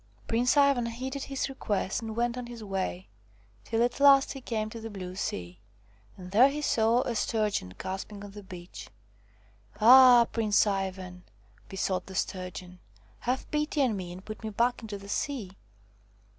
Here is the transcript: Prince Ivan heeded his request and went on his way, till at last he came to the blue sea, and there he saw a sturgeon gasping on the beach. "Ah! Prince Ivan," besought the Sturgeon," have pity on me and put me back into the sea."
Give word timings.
Prince 0.27 0.57
Ivan 0.57 0.87
heeded 0.87 1.25
his 1.25 1.47
request 1.47 2.01
and 2.01 2.15
went 2.15 2.35
on 2.35 2.47
his 2.47 2.63
way, 2.63 3.07
till 3.63 3.83
at 3.83 3.99
last 3.99 4.33
he 4.33 4.41
came 4.41 4.67
to 4.71 4.81
the 4.81 4.89
blue 4.89 5.13
sea, 5.15 5.59
and 6.17 6.31
there 6.31 6.49
he 6.49 6.59
saw 6.59 7.03
a 7.03 7.13
sturgeon 7.13 7.75
gasping 7.77 8.23
on 8.25 8.31
the 8.31 8.41
beach. 8.41 8.89
"Ah! 9.79 10.25
Prince 10.31 10.65
Ivan," 10.65 11.21
besought 11.69 12.07
the 12.07 12.15
Sturgeon," 12.15 12.79
have 13.27 13.51
pity 13.51 13.83
on 13.83 13.95
me 13.95 14.11
and 14.11 14.25
put 14.25 14.43
me 14.43 14.49
back 14.49 14.81
into 14.81 14.97
the 14.97 15.07
sea." 15.07 15.55